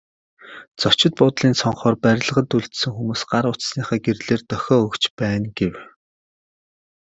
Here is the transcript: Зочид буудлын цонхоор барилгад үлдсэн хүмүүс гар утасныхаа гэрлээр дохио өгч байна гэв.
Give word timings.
Зочид 0.81 1.13
буудлын 1.19 1.55
цонхоор 1.61 1.95
барилгад 2.03 2.49
үлдсэн 2.57 2.91
хүмүүс 2.93 3.21
гар 3.31 3.45
утасныхаа 3.51 3.97
гэрлээр 4.05 4.41
дохио 4.51 4.77
өгч 4.85 5.03
байна 5.19 5.47
гэв. 5.57 5.75